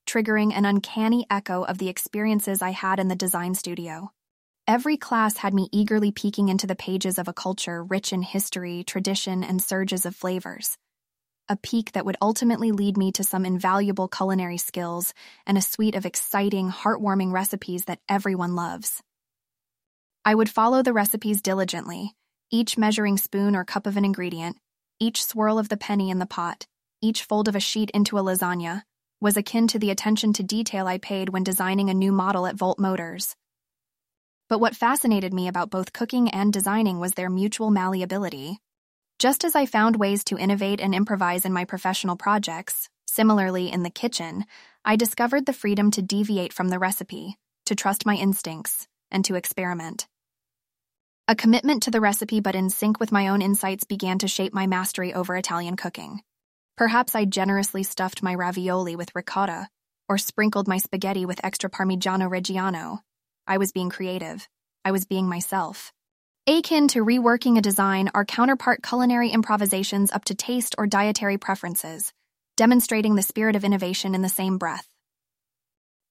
triggering 0.06 0.52
an 0.52 0.66
uncanny 0.66 1.26
echo 1.30 1.62
of 1.64 1.78
the 1.78 1.88
experiences 1.88 2.60
I 2.60 2.70
had 2.70 3.00
in 3.00 3.08
the 3.08 3.16
design 3.16 3.54
studio. 3.54 4.12
Every 4.68 4.98
class 4.98 5.38
had 5.38 5.54
me 5.54 5.68
eagerly 5.72 6.12
peeking 6.12 6.50
into 6.50 6.66
the 6.66 6.76
pages 6.76 7.18
of 7.18 7.26
a 7.26 7.32
culture 7.32 7.82
rich 7.82 8.12
in 8.12 8.22
history, 8.22 8.84
tradition, 8.84 9.42
and 9.42 9.62
surges 9.62 10.06
of 10.06 10.14
flavors 10.14 10.76
a 11.48 11.56
peek 11.56 11.92
that 11.92 12.04
would 12.04 12.16
ultimately 12.20 12.72
lead 12.72 12.96
me 12.96 13.10
to 13.12 13.24
some 13.24 13.46
invaluable 13.46 14.08
culinary 14.08 14.58
skills 14.58 15.14
and 15.46 15.56
a 15.56 15.62
suite 15.62 15.94
of 15.94 16.04
exciting, 16.04 16.70
heartwarming 16.70 17.32
recipes 17.32 17.86
that 17.86 18.00
everyone 18.08 18.54
loves. 18.54 19.02
I 20.24 20.34
would 20.34 20.50
follow 20.50 20.82
the 20.82 20.92
recipes 20.92 21.40
diligently, 21.40 22.14
each 22.50 22.76
measuring 22.76 23.16
spoon 23.16 23.56
or 23.56 23.64
cup 23.64 23.86
of 23.86 23.96
an 23.96 24.04
ingredient, 24.04 24.58
each 25.00 25.24
swirl 25.24 25.58
of 25.58 25.70
the 25.70 25.78
penne 25.78 26.10
in 26.10 26.18
the 26.18 26.26
pot, 26.26 26.66
each 27.00 27.22
fold 27.22 27.48
of 27.48 27.56
a 27.56 27.60
sheet 27.60 27.90
into 27.90 28.18
a 28.18 28.22
lasagna, 28.22 28.82
was 29.20 29.36
akin 29.36 29.68
to 29.68 29.78
the 29.78 29.90
attention 29.90 30.34
to 30.34 30.42
detail 30.42 30.86
I 30.86 30.98
paid 30.98 31.30
when 31.30 31.44
designing 31.44 31.88
a 31.88 31.94
new 31.94 32.12
model 32.12 32.46
at 32.46 32.56
Volt 32.56 32.78
Motors. 32.78 33.36
But 34.48 34.60
what 34.60 34.76
fascinated 34.76 35.34
me 35.34 35.46
about 35.46 35.70
both 35.70 35.92
cooking 35.92 36.30
and 36.30 36.52
designing 36.52 37.00
was 37.00 37.12
their 37.12 37.28
mutual 37.28 37.70
malleability. 37.70 38.60
Just 39.18 39.44
as 39.44 39.54
I 39.54 39.66
found 39.66 39.96
ways 39.96 40.24
to 40.24 40.38
innovate 40.38 40.80
and 40.80 40.94
improvise 40.94 41.44
in 41.44 41.52
my 41.52 41.64
professional 41.64 42.16
projects, 42.16 42.88
similarly 43.06 43.70
in 43.70 43.82
the 43.82 43.90
kitchen, 43.90 44.46
I 44.84 44.96
discovered 44.96 45.44
the 45.44 45.52
freedom 45.52 45.90
to 45.92 46.02
deviate 46.02 46.52
from 46.52 46.68
the 46.68 46.78
recipe, 46.78 47.36
to 47.66 47.74
trust 47.74 48.06
my 48.06 48.14
instincts, 48.14 48.88
and 49.10 49.24
to 49.26 49.34
experiment. 49.34 50.06
A 51.26 51.34
commitment 51.34 51.82
to 51.82 51.90
the 51.90 52.00
recipe 52.00 52.40
but 52.40 52.54
in 52.54 52.70
sync 52.70 52.98
with 52.98 53.12
my 53.12 53.28
own 53.28 53.42
insights 53.42 53.84
began 53.84 54.18
to 54.20 54.28
shape 54.28 54.54
my 54.54 54.66
mastery 54.66 55.12
over 55.12 55.36
Italian 55.36 55.76
cooking. 55.76 56.22
Perhaps 56.78 57.14
I 57.14 57.26
generously 57.26 57.82
stuffed 57.82 58.22
my 58.22 58.34
ravioli 58.34 58.96
with 58.96 59.14
ricotta, 59.14 59.68
or 60.08 60.16
sprinkled 60.16 60.68
my 60.68 60.78
spaghetti 60.78 61.26
with 61.26 61.44
extra 61.44 61.68
Parmigiano 61.68 62.30
Reggiano. 62.30 63.00
I 63.48 63.56
was 63.56 63.72
being 63.72 63.88
creative. 63.88 64.46
I 64.84 64.90
was 64.90 65.06
being 65.06 65.26
myself. 65.26 65.90
Akin 66.46 66.86
to 66.88 67.02
reworking 67.02 67.56
a 67.56 67.62
design 67.62 68.10
are 68.12 68.26
counterpart 68.26 68.82
culinary 68.82 69.30
improvisations 69.30 70.12
up 70.12 70.26
to 70.26 70.34
taste 70.34 70.74
or 70.76 70.86
dietary 70.86 71.38
preferences, 71.38 72.12
demonstrating 72.58 73.14
the 73.14 73.22
spirit 73.22 73.56
of 73.56 73.64
innovation 73.64 74.14
in 74.14 74.20
the 74.20 74.28
same 74.28 74.58
breath. 74.58 74.86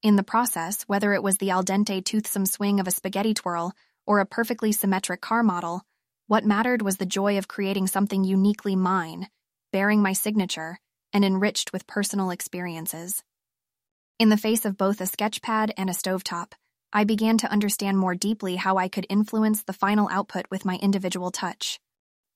In 0.01 0.15
the 0.15 0.23
process, 0.23 0.81
whether 0.87 1.13
it 1.13 1.21
was 1.21 1.37
the 1.37 1.51
al 1.51 1.63
dente 1.63 2.03
toothsome 2.03 2.47
swing 2.47 2.79
of 2.79 2.87
a 2.87 2.91
spaghetti 2.91 3.35
twirl 3.35 3.71
or 4.07 4.17
a 4.17 4.25
perfectly 4.25 4.71
symmetric 4.71 5.21
car 5.21 5.43
model, 5.43 5.83
what 6.25 6.43
mattered 6.43 6.81
was 6.81 6.97
the 6.97 7.05
joy 7.05 7.37
of 7.37 7.47
creating 7.47 7.85
something 7.85 8.23
uniquely 8.23 8.75
mine, 8.75 9.27
bearing 9.71 10.01
my 10.01 10.13
signature, 10.13 10.79
and 11.13 11.23
enriched 11.23 11.71
with 11.71 11.85
personal 11.85 12.31
experiences. 12.31 13.23
In 14.17 14.29
the 14.29 14.37
face 14.37 14.65
of 14.65 14.75
both 14.75 15.01
a 15.01 15.03
sketchpad 15.03 15.71
and 15.77 15.87
a 15.87 15.93
stovetop, 15.93 16.53
I 16.93 17.03
began 17.03 17.37
to 17.39 17.51
understand 17.51 17.97
more 17.97 18.15
deeply 18.15 18.55
how 18.55 18.77
I 18.77 18.87
could 18.87 19.05
influence 19.09 19.63
the 19.63 19.73
final 19.73 20.07
output 20.09 20.45
with 20.49 20.65
my 20.65 20.75
individual 20.77 21.31
touch. 21.31 21.79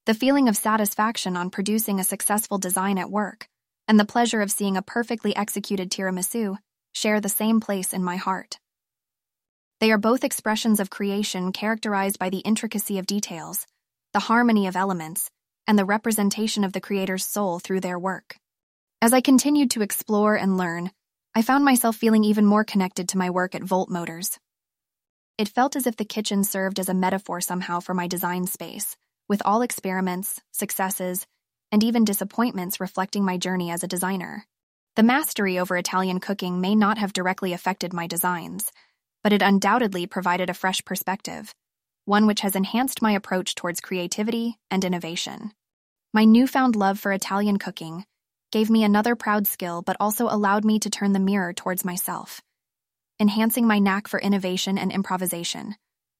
The 0.06 0.14
feeling 0.14 0.50
of 0.50 0.58
satisfaction 0.58 1.38
on 1.38 1.50
producing 1.50 2.00
a 2.00 2.04
successful 2.04 2.58
design 2.58 2.98
at 2.98 3.10
work, 3.10 3.48
and 3.88 4.00
the 4.00 4.06
pleasure 4.06 4.42
of 4.42 4.52
seeing 4.52 4.76
a 4.76 4.82
perfectly 4.82 5.36
executed 5.36 5.90
tiramisu, 5.90 6.58
share 6.94 7.22
the 7.22 7.30
same 7.30 7.60
place 7.60 7.94
in 7.94 8.04
my 8.04 8.18
heart. 8.18 8.60
They 9.80 9.92
are 9.92 9.98
both 9.98 10.24
expressions 10.24 10.80
of 10.80 10.90
creation 10.90 11.52
characterized 11.52 12.20
by 12.20 12.30
the 12.30 12.40
intricacy 12.40 13.00
of 13.00 13.06
details, 13.06 13.66
the 14.14 14.20
harmony 14.20 14.68
of 14.68 14.76
elements, 14.76 15.30
and 15.66 15.80
the 15.80 15.86
representation 15.86 16.64
of 16.64 16.74
the 16.74 16.82
creator's 16.82 17.26
soul 17.26 17.60
through 17.60 17.80
their 17.80 17.98
work. 17.98 18.36
As 19.02 19.14
I 19.14 19.22
continued 19.22 19.72
to 19.72 19.82
explore 19.82 20.36
and 20.36 20.58
learn, 20.58 20.92
I 21.34 21.44
found 21.44 21.64
myself 21.64 21.96
feeling 21.96 22.26
even 22.26 22.46
more 22.46 22.66
connected 22.66 23.08
to 23.10 23.18
my 23.18 23.30
work 23.30 23.56
at 23.56 23.64
Volt 23.64 23.90
Motors. 23.90 24.38
It 25.38 25.48
felt 25.48 25.78
as 25.78 25.88
if 25.88 25.96
the 25.96 26.04
kitchen 26.04 26.44
served 26.44 26.78
as 26.78 26.90
a 26.90 26.94
metaphor 26.94 27.40
somehow 27.40 27.80
for 27.80 27.94
my 27.94 28.06
design 28.06 28.48
space, 28.48 28.98
with 29.30 29.42
all 29.46 29.62
experiments, 29.62 30.42
successes, 30.52 31.26
and 31.72 31.86
even 31.86 32.04
disappointments 32.04 32.82
reflecting 32.82 33.24
my 33.24 33.38
journey 33.38 33.72
as 33.72 33.82
a 33.82 33.88
designer. 33.88 34.46
The 34.98 35.04
mastery 35.04 35.58
over 35.58 35.78
Italian 35.78 36.20
cooking 36.20 36.60
may 36.60 36.76
not 36.76 36.98
have 36.98 37.14
directly 37.14 37.54
affected 37.54 37.94
my 37.94 38.08
designs, 38.08 38.70
but 39.24 39.32
it 39.32 39.42
undoubtedly 39.42 40.08
provided 40.08 40.50
a 40.50 40.54
fresh 40.54 40.84
perspective, 40.84 41.56
one 42.04 42.28
which 42.28 42.42
has 42.42 42.58
enhanced 42.58 43.02
my 43.02 43.14
approach 43.14 43.56
towards 43.56 43.80
creativity 43.80 44.60
and 44.70 44.84
innovation. 44.84 45.54
My 46.14 46.26
newfound 46.26 46.76
love 46.76 47.00
for 47.00 47.14
Italian 47.14 47.56
cooking 47.58 48.04
gave 48.52 48.70
me 48.70 48.84
another 48.84 49.16
proud 49.16 49.48
skill 49.48 49.82
but 49.82 49.98
also 50.00 50.26
allowed 50.26 50.66
me 50.66 50.80
to 50.80 50.90
turn 50.90 51.14
the 51.14 51.20
mirror 51.20 51.54
towards 51.54 51.86
myself, 51.86 52.42
enhancing 53.20 53.66
my 53.66 53.80
knack 53.80 54.08
for 54.08 54.20
innovation 54.20 54.78
and 54.78 54.92
improvisation, 54.92 55.76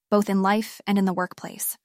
both 0.10 0.30
in 0.30 0.42
life 0.42 0.82
and 0.88 0.98
in 0.98 1.06
the 1.06 1.14
workplace. 1.14 1.78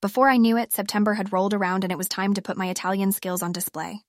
Before 0.00 0.28
I 0.28 0.36
knew 0.36 0.56
it, 0.56 0.72
September 0.72 1.14
had 1.14 1.32
rolled 1.32 1.54
around 1.54 1.82
and 1.82 1.92
it 1.92 1.98
was 1.98 2.08
time 2.08 2.34
to 2.34 2.42
put 2.42 2.56
my 2.56 2.68
Italian 2.68 3.10
skills 3.10 3.42
on 3.42 3.50
display. 3.50 4.02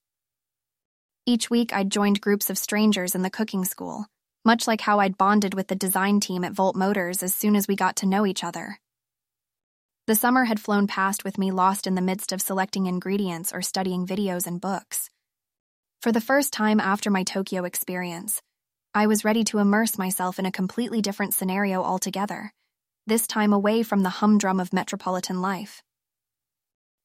Each 1.25 1.49
week, 1.49 1.73
I'd 1.73 1.91
joined 1.91 2.21
groups 2.21 2.49
of 2.49 2.57
strangers 2.57 3.15
in 3.15 3.23
the 3.23 3.29
cooking 3.29 3.65
school, 3.65 4.05
much 4.45 4.67
like 4.67 4.81
how 4.81 4.99
I'd 4.99 5.17
bonded 5.17 5.53
with 5.53 5.67
the 5.67 5.75
design 5.75 6.19
team 6.19 6.43
at 6.43 6.53
Volt 6.53 6.75
Motors 6.75 7.23
as 7.23 7.33
soon 7.33 7.55
as 7.55 7.67
we 7.67 7.75
got 7.75 7.95
to 7.97 8.05
know 8.05 8.25
each 8.25 8.43
other. 8.43 8.79
The 10.09 10.15
summer 10.15 10.45
had 10.45 10.59
flown 10.59 10.87
past 10.87 11.23
with 11.23 11.37
me 11.37 11.51
lost 11.51 11.85
in 11.85 11.93
the 11.93 12.01
midst 12.01 12.31
of 12.31 12.41
selecting 12.41 12.87
ingredients 12.87 13.53
or 13.53 13.61
studying 13.61 14.07
videos 14.07 14.47
and 14.47 14.59
books. 14.59 15.11
For 16.01 16.11
the 16.11 16.19
first 16.19 16.51
time 16.51 16.79
after 16.79 17.11
my 17.11 17.21
Tokyo 17.21 17.63
experience, 17.63 18.41
I 18.95 19.05
was 19.05 19.23
ready 19.23 19.43
to 19.43 19.59
immerse 19.59 19.99
myself 19.99 20.39
in 20.39 20.47
a 20.47 20.51
completely 20.51 20.99
different 20.99 21.35
scenario 21.35 21.83
altogether 21.83 22.51
this 23.05 23.27
time 23.27 23.53
away 23.53 23.83
from 23.83 24.01
the 24.01 24.09
humdrum 24.09 24.59
of 24.59 24.73
metropolitan 24.73 25.43
life. 25.43 25.83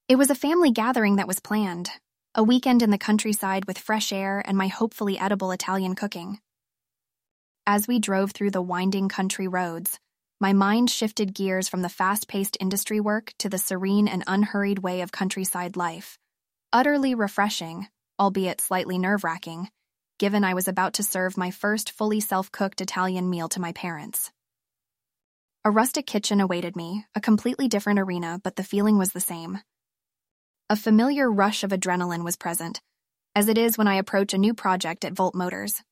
It 0.09 0.17
was 0.17 0.31
a 0.31 0.35
family 0.35 0.71
gathering 0.71 1.17
that 1.17 1.29
was 1.29 1.41
planned, 1.41 1.91
a 2.35 2.43
weekend 2.43 2.83
in 2.83 2.89
the 2.89 2.97
countryside 2.97 3.67
with 3.67 3.77
fresh 3.77 4.15
air 4.15 4.43
and 4.47 4.57
my 4.57 4.69
hopefully 4.69 5.19
edible 5.19 5.51
Italian 5.51 5.95
cooking. 5.95 6.41
As 7.67 7.87
we 7.87 7.99
drove 7.99 8.31
through 8.31 8.53
the 8.53 8.63
winding 8.63 9.11
country 9.11 9.47
roads, 9.47 10.01
my 10.45 10.53
mind 10.53 10.91
shifted 10.91 11.33
gears 11.33 11.71
from 11.71 11.81
the 11.81 11.89
fast 11.89 12.29
paced 12.29 12.59
industry 12.61 13.01
work 13.01 13.33
to 13.39 13.49
the 13.49 13.57
serene 13.57 14.07
and 14.07 14.23
unhurried 14.27 14.79
way 14.79 15.01
of 15.01 15.11
countryside 15.11 15.75
life. 15.75 16.19
Utterly 16.71 17.15
refreshing, 17.15 17.89
albeit 18.21 18.61
slightly 18.61 18.99
nerve 18.99 19.25
wracking, 19.25 19.71
given 20.19 20.45
I 20.45 20.53
was 20.53 20.69
about 20.69 20.93
to 20.95 21.03
serve 21.03 21.39
my 21.39 21.51
first 21.51 21.93
fully 21.93 22.21
self 22.21 22.53
cooked 22.53 22.83
Italian 22.83 23.31
meal 23.31 23.49
to 23.49 23.59
my 23.59 23.73
parents. 23.73 24.31
A 25.65 25.71
rustic 25.71 26.07
kitchen 26.07 26.43
awaited 26.43 26.77
me, 26.77 27.07
a 27.15 27.23
completely 27.23 27.67
different 27.67 27.99
arena, 27.99 28.39
but 28.45 28.57
the 28.57 28.63
feeling 28.63 28.99
was 28.99 29.13
the 29.13 29.21
same. 29.21 29.61
A 30.69 30.77
familiar 30.77 31.33
rush 31.33 31.65
of 31.65 31.71
adrenaline 31.71 32.23
was 32.23 32.37
present, 32.37 32.83
as 33.35 33.49
it 33.49 33.57
is 33.57 33.79
when 33.79 33.89
I 33.89 33.95
approach 33.95 34.35
a 34.35 34.45
new 34.45 34.53
project 34.53 35.07
at 35.07 35.15
Volt 35.15 35.35
Motors. 35.35 35.83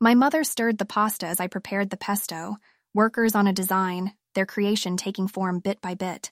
My 0.00 0.14
mother 0.14 0.42
stirred 0.42 0.78
the 0.78 0.86
pasta 0.86 1.26
as 1.26 1.38
I 1.38 1.48
prepared 1.48 1.90
the 1.90 1.98
pesto, 1.98 2.56
workers 2.94 3.34
on 3.34 3.46
a 3.46 3.52
design, 3.52 4.12
their 4.34 4.46
creation 4.46 4.96
taking 4.96 5.28
form 5.28 5.58
bit 5.58 5.80
by 5.80 5.94
bit. 5.94 6.30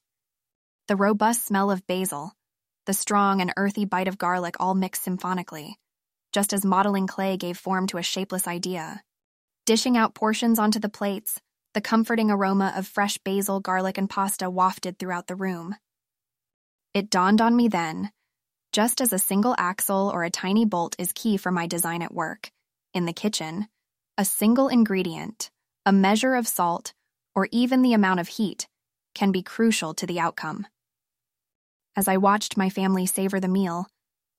The 0.89 0.97
robust 0.97 1.45
smell 1.45 1.71
of 1.71 1.87
basil, 1.87 2.33
the 2.87 2.93
strong 2.93 3.41
and 3.41 3.53
earthy 3.57 3.85
bite 3.85 4.09
of 4.09 4.19
garlic 4.19 4.57
all 4.61 4.75
mixed 4.75 5.03
symphonically, 5.03 5.79
just 6.33 6.53
as 6.53 6.65
modeling 6.65 7.07
clay 7.07 7.37
gave 7.37 7.57
form 7.57 7.87
to 7.89 7.99
a 7.99 8.03
shapeless 8.03 8.47
idea. 8.47 9.03
Dishing 9.67 9.97
out 9.97 10.15
portions 10.15 10.59
onto 10.59 10.79
the 10.79 10.89
plates, 10.89 11.41
the 11.75 11.81
comforting 11.81 12.31
aroma 12.31 12.73
of 12.77 12.87
fresh 12.87 13.19
basil, 13.19 13.61
garlic, 13.61 13.99
and 13.99 14.11
pasta 14.11 14.51
wafted 14.51 14.99
throughout 14.99 15.27
the 15.27 15.37
room. 15.37 15.77
It 16.95 17.11
dawned 17.11 17.41
on 17.41 17.55
me 17.55 17.69
then 17.69 18.11
just 18.73 19.01
as 19.01 19.13
a 19.13 19.19
single 19.19 19.55
axle 19.59 20.11
or 20.15 20.23
a 20.23 20.31
tiny 20.31 20.65
bolt 20.65 20.95
is 20.99 21.13
key 21.13 21.37
for 21.37 21.51
my 21.51 21.67
design 21.67 22.03
at 22.03 22.15
work, 22.15 22.53
in 22.95 23.05
the 23.05 23.13
kitchen, 23.13 23.67
a 24.17 24.25
single 24.25 24.69
ingredient, 24.69 25.51
a 25.91 25.93
measure 25.93 26.37
of 26.37 26.47
salt, 26.47 26.93
or 27.35 27.49
even 27.51 27.83
the 27.83 27.93
amount 27.93 28.21
of 28.21 28.29
heat 28.29 28.69
can 29.13 29.33
be 29.33 29.43
crucial 29.43 29.93
to 29.93 30.07
the 30.07 30.21
outcome. 30.21 30.65
As 31.97 32.07
I 32.07 32.17
watched 32.17 32.57
my 32.57 32.71
family 32.71 33.07
savor 33.07 33.41
the 33.41 33.49
meal, 33.49 33.89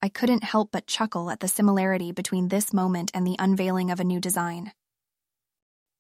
I 0.02 0.08
couldn't 0.08 0.46
help 0.46 0.70
but 0.72 0.88
chuckle 0.88 1.30
at 1.30 1.42
the 1.42 1.50
similarity 1.50 2.14
between 2.14 2.48
this 2.48 2.72
moment 2.72 3.12
and 3.14 3.28
the 3.28 3.36
unveiling 3.38 3.92
of 3.92 4.00
a 4.00 4.06
new 4.06 4.22
design. 4.22 4.72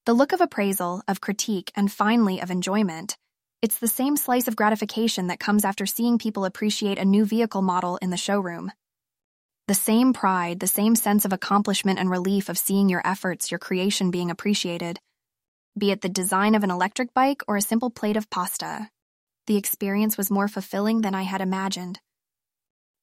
The 0.05 0.13
look 0.13 0.31
of 0.31 0.39
appraisal, 0.39 1.03
of 1.05 1.19
critique, 1.19 1.69
and 1.75 1.91
finally 1.91 2.39
of 2.39 2.49
enjoyment. 2.49 3.17
It's 3.61 3.77
the 3.77 3.89
same 3.89 4.15
slice 4.15 4.47
of 4.47 4.55
gratification 4.55 5.27
that 5.27 5.41
comes 5.41 5.65
after 5.65 5.85
seeing 5.85 6.17
people 6.17 6.45
appreciate 6.45 6.97
a 6.97 7.03
new 7.03 7.25
vehicle 7.25 7.61
model 7.61 7.97
in 7.97 8.09
the 8.09 8.15
showroom. 8.15 8.71
The 9.67 9.73
same 9.73 10.13
pride, 10.13 10.61
the 10.61 10.67
same 10.67 10.95
sense 10.95 11.25
of 11.25 11.33
accomplishment 11.33 11.99
and 11.99 12.09
relief 12.09 12.47
of 12.47 12.57
seeing 12.57 12.87
your 12.87 13.05
efforts, 13.05 13.51
your 13.51 13.59
creation 13.59 14.11
being 14.11 14.31
appreciated. 14.31 14.97
Be 15.77 15.91
it 15.91 16.01
the 16.01 16.09
design 16.09 16.55
of 16.55 16.63
an 16.63 16.71
electric 16.71 17.13
bike 17.13 17.41
or 17.47 17.57
a 17.57 17.61
simple 17.61 17.89
plate 17.89 18.17
of 18.17 18.29
pasta. 18.29 18.89
The 19.47 19.57
experience 19.57 20.17
was 20.17 20.31
more 20.31 20.47
fulfilling 20.47 21.01
than 21.01 21.15
I 21.15 21.23
had 21.23 21.41
imagined. 21.41 21.99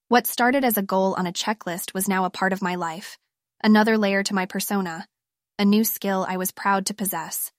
What 0.09 0.27
started 0.27 0.65
as 0.65 0.79
a 0.79 0.83
goal 0.83 1.15
on 1.19 1.27
a 1.27 1.33
checklist 1.33 1.95
was 1.95 2.09
now 2.09 2.25
a 2.25 2.31
part 2.31 2.53
of 2.53 2.63
my 2.63 2.75
life, 2.75 3.19
another 3.63 3.99
layer 3.99 4.23
to 4.23 4.35
my 4.35 4.47
persona 4.47 5.07
a 5.61 5.65
new 5.65 5.83
skill 5.83 6.25
I 6.29 6.37
was 6.37 6.53
proud 6.53 6.87
to 6.87 6.95
possess. 6.95 7.51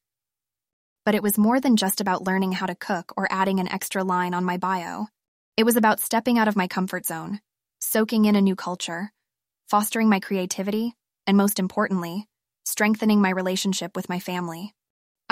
But 1.04 1.16
it 1.16 1.24
was 1.24 1.38
more 1.38 1.60
than 1.60 1.76
just 1.76 2.00
about 2.00 2.24
learning 2.24 2.54
how 2.54 2.66
to 2.66 2.76
cook 2.76 3.12
or 3.18 3.28
adding 3.30 3.60
an 3.60 3.68
extra 3.68 4.06
line 4.06 4.34
on 4.34 4.46
my 4.46 4.56
bio. 4.56 5.08
It 5.58 5.66
was 5.66 5.76
about 5.76 6.00
stepping 6.00 6.40
out 6.40 6.48
of 6.48 6.56
my 6.56 6.68
comfort 6.68 7.06
zone, 7.06 7.42
soaking 7.82 8.24
in 8.24 8.38
a 8.38 8.42
new 8.42 8.56
culture, 8.56 9.12
fostering 9.68 10.08
my 10.08 10.22
creativity, 10.22 10.94
and 11.28 11.36
most 11.36 11.60
importantly, 11.60 12.26
strengthening 12.64 13.22
my 13.22 13.32
relationship 13.32 13.98
with 13.98 14.08
my 14.08 14.20
family. 14.20 14.74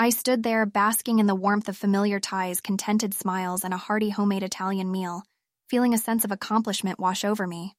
I 0.00 0.10
stood 0.10 0.44
there 0.44 0.64
basking 0.64 1.18
in 1.18 1.26
the 1.26 1.34
warmth 1.34 1.68
of 1.68 1.76
familiar 1.76 2.20
ties, 2.20 2.60
contented 2.60 3.14
smiles, 3.14 3.64
and 3.64 3.74
a 3.74 3.78
hearty 3.78 4.10
homemade 4.10 4.44
Italian 4.44 4.92
meal, 4.92 5.24
feeling 5.68 5.92
a 5.92 5.98
sense 5.98 6.24
of 6.24 6.30
accomplishment 6.30 7.00
wash 7.00 7.24
over 7.24 7.48
me. 7.48 7.74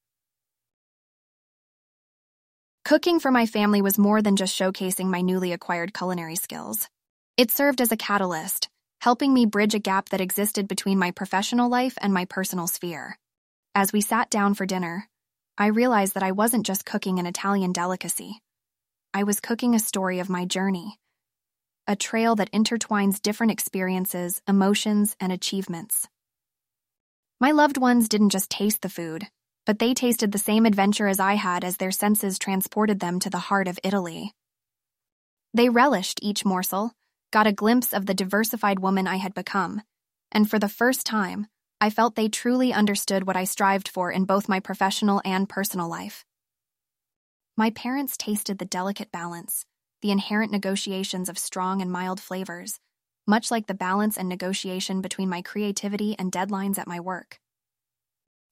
Cooking 2.84 3.22
for 3.22 3.32
my 3.32 3.46
family 3.46 3.82
was 3.82 3.98
more 3.98 4.22
than 4.22 4.36
just 4.36 4.60
showcasing 4.60 5.06
my 5.06 5.22
newly 5.22 5.54
acquired 5.54 5.94
culinary 5.94 6.36
skills. 6.36 6.90
It 7.38 7.52
served 7.52 7.80
as 7.80 7.94
a 7.94 7.98
catalyst, 7.98 8.68
helping 9.00 9.34
me 9.34 9.46
bridge 9.46 9.74
a 9.74 9.80
gap 9.80 10.10
that 10.10 10.20
existed 10.20 10.68
between 10.68 11.00
my 11.00 11.12
professional 11.12 11.70
life 11.70 11.98
and 12.02 12.14
my 12.14 12.26
personal 12.26 12.68
sphere. 12.68 13.18
As 13.74 13.94
we 13.94 14.02
sat 14.02 14.30
down 14.30 14.56
for 14.56 14.66
dinner, 14.66 15.08
I 15.58 15.68
realized 15.68 16.16
that 16.16 16.24
I 16.24 16.34
wasn't 16.34 16.66
just 16.66 16.86
cooking 16.86 17.18
an 17.18 17.28
Italian 17.28 17.72
delicacy. 17.72 18.42
I 19.14 19.24
was 19.24 19.40
cooking 19.40 19.74
a 19.74 19.80
story 19.80 20.20
of 20.20 20.30
my 20.30 20.44
journey, 20.44 21.00
a 21.90 21.96
trail 21.96 22.36
that 22.36 22.52
intertwines 22.52 23.20
different 23.20 23.52
experiences, 23.52 24.44
emotions, 24.48 25.16
and 25.20 25.32
achievements. 25.32 26.08
My 27.40 27.50
loved 27.50 27.78
ones 27.78 28.08
didn't 28.08 28.30
just 28.30 28.52
taste 28.52 28.84
the 28.84 28.90
food, 28.90 29.26
but 29.66 29.80
they 29.80 29.96
tasted 29.96 30.32
the 30.32 30.38
same 30.38 30.68
adventure 30.68 31.08
as 31.08 31.20
I 31.20 31.34
had 31.34 31.64
as 31.64 31.78
their 31.78 31.90
senses 31.90 32.38
transported 32.38 33.00
them 33.00 33.20
to 33.22 33.32
the 33.32 33.40
heart 33.40 33.68
of 33.68 33.80
Italy. 33.84 34.34
They 35.56 35.70
relished 35.70 36.20
each 36.22 36.46
morsel, 36.46 36.92
got 37.32 37.48
a 37.48 37.52
glimpse 37.52 37.92
of 37.92 38.06
the 38.06 38.14
diversified 38.14 38.78
woman 38.78 39.08
I 39.08 39.16
had 39.16 39.34
become, 39.34 39.82
and 40.32 40.48
for 40.48 40.60
the 40.60 40.70
first 40.70 41.08
time, 41.08 41.48
I 41.82 41.90
felt 41.90 42.14
they 42.14 42.30
truly 42.30 42.72
understood 42.72 43.26
what 43.26 43.36
I 43.36 43.46
strived 43.46 43.88
for 43.88 44.12
in 44.12 44.26
both 44.26 44.48
my 44.48 44.60
professional 44.60 45.24
and 45.26 45.50
personal 45.50 45.90
life. 45.90 46.24
My 47.58 47.72
parents 47.72 48.16
tasted 48.16 48.60
the 48.60 48.66
delicate 48.66 49.12
balance, 49.12 49.66
the 50.02 50.12
inherent 50.12 50.52
negotiations 50.52 51.30
of 51.30 51.38
strong 51.38 51.82
and 51.82 51.92
mild 51.92 52.20
flavors, 52.20 52.80
much 53.28 53.52
like 53.52 53.68
the 53.68 53.74
balance 53.74 54.18
and 54.18 54.28
negotiation 54.28 55.02
between 55.02 55.30
my 55.30 55.42
creativity 55.42 56.16
and 56.18 56.32
deadlines 56.32 56.78
at 56.78 56.88
my 56.88 57.00
work. 57.00 57.40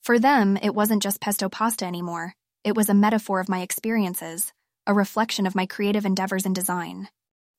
For 0.04 0.20
them, 0.20 0.58
it 0.58 0.76
wasn't 0.76 1.04
just 1.04 1.20
pesto 1.20 1.50
pasta 1.50 1.86
anymore. 1.86 2.34
It 2.64 2.76
was 2.76 2.90
a 2.90 2.94
metaphor 2.94 3.40
of 3.40 3.50
my 3.50 3.62
experiences, 3.62 4.54
a 4.86 4.94
reflection 4.94 5.46
of 5.46 5.56
my 5.56 5.66
creative 5.66 6.06
endeavors 6.06 6.46
in 6.46 6.54
design. 6.54 7.10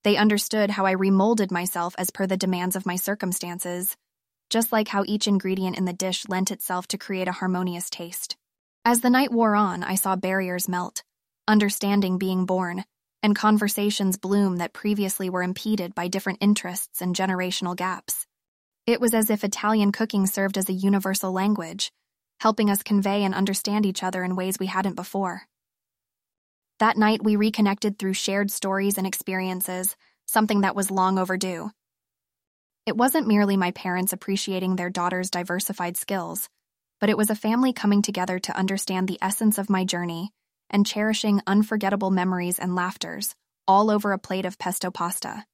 They 0.05 0.17
understood 0.17 0.71
how 0.71 0.87
I 0.87 0.95
remolded 0.95 1.51
myself 1.51 1.95
as 1.99 2.11
per 2.11 2.27
the 2.27 2.37
demands 2.37 2.77
of 2.77 2.87
my 2.87 2.97
circumstances, 2.97 3.97
just 4.49 4.73
like 4.73 4.89
how 4.89 5.05
each 5.07 5.27
ingredient 5.27 5.77
in 5.77 5.85
the 5.85 5.93
dish 5.93 6.29
lent 6.29 6.51
itself 6.51 6.87
to 6.89 6.99
create 6.99 7.29
a 7.29 7.33
harmonious 7.33 7.91
taste. 7.91 8.37
As 8.85 9.01
the 9.01 9.11
night 9.11 9.33
wore 9.33 9.55
on, 9.55 9.83
I 9.83 9.97
saw 9.97 10.17
barriers 10.17 10.69
melt, 10.69 11.03
understanding 11.47 12.17
being 12.17 12.47
born, 12.47 12.85
and 13.23 13.35
conversations 13.35 14.17
bloom 14.17 14.59
that 14.59 14.73
previously 14.73 15.29
were 15.29 15.43
impeded 15.43 15.95
by 15.95 16.09
different 16.09 16.39
interests 16.41 17.03
and 17.03 17.17
generational 17.17 17.77
gaps. 17.77 18.27
It 18.87 19.01
was 19.01 19.13
as 19.13 19.31
if 19.31 19.45
Italian 19.45 19.93
cooking 19.93 20.27
served 20.27 20.57
as 20.57 20.69
a 20.69 20.73
universal 20.73 21.33
language, 21.33 21.93
helping 22.41 22.71
us 22.71 22.83
convey 22.83 23.25
and 23.25 23.35
understand 23.35 23.85
each 23.85 24.03
other 24.03 24.23
in 24.23 24.37
ways 24.37 24.59
we 24.59 24.67
hadn't 24.67 24.95
before. 24.95 25.43
That 26.79 26.97
night, 26.97 27.23
we 27.23 27.37
reconnected 27.37 27.99
through 27.99 28.15
shared 28.15 28.51
stories 28.51 28.99
and 28.99 29.07
experiences, 29.07 29.97
something 30.27 30.61
that 30.61 30.77
was 30.77 30.91
long 30.91 31.19
overdue. 31.19 31.71
It 32.87 32.97
wasn't 32.97 33.27
merely 33.27 33.57
my 33.57 33.73
parents 33.73 34.13
appreciating 34.13 34.77
their 34.77 34.89
daughter's 34.89 35.31
diversified 35.31 35.97
skills, 35.97 36.49
but 37.01 37.11
it 37.11 37.19
was 37.19 37.31
a 37.31 37.35
family 37.35 37.73
coming 37.73 38.01
together 38.01 38.39
to 38.39 38.57
understand 38.57 39.09
the 39.09 39.19
essence 39.21 39.59
of 39.59 39.69
my 39.69 39.85
journey 39.85 40.31
and 40.71 40.87
cherishing 40.87 41.41
unforgettable 41.47 42.11
memories 42.11 42.59
and 42.59 42.75
laughters, 42.75 43.35
all 43.67 43.91
over 43.91 44.13
a 44.13 44.19
plate 44.19 44.47
of 44.47 44.59
pesto 44.59 44.91
pasta. 44.91 45.45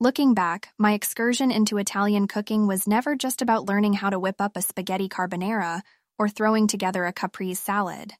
Looking 0.00 0.34
back, 0.34 0.70
my 0.78 0.94
excursion 0.94 1.52
into 1.52 1.78
Italian 1.78 2.26
cooking 2.26 2.66
was 2.66 2.88
never 2.88 3.14
just 3.14 3.40
about 3.40 3.66
learning 3.66 3.92
how 3.92 4.10
to 4.10 4.18
whip 4.18 4.40
up 4.40 4.56
a 4.56 4.62
spaghetti 4.62 5.08
carbonara 5.08 5.82
or 6.18 6.28
throwing 6.28 6.66
together 6.66 7.04
a 7.06 7.12
caprese 7.12 7.54
salad. 7.54 8.12